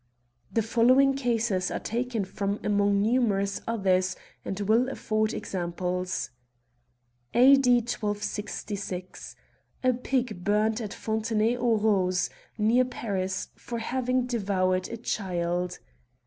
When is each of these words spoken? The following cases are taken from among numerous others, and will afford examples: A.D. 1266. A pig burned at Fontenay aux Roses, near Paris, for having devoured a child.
The 0.51 0.63
following 0.63 1.13
cases 1.13 1.69
are 1.69 1.77
taken 1.77 2.25
from 2.25 2.59
among 2.63 3.03
numerous 3.03 3.61
others, 3.67 4.15
and 4.43 4.59
will 4.61 4.89
afford 4.89 5.31
examples: 5.31 6.31
A.D. 7.35 7.69
1266. 7.81 9.35
A 9.83 9.93
pig 9.93 10.43
burned 10.43 10.81
at 10.81 10.91
Fontenay 10.91 11.55
aux 11.55 11.77
Roses, 11.77 12.31
near 12.57 12.83
Paris, 12.83 13.49
for 13.55 13.77
having 13.77 14.25
devoured 14.25 14.89
a 14.89 14.97
child. 14.97 15.77